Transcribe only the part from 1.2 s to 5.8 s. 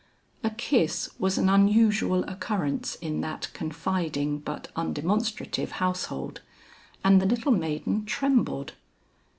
an unusual occurrence in that confiding but undemonstrative